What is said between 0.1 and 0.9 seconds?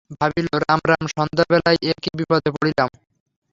ভাবিল, Ram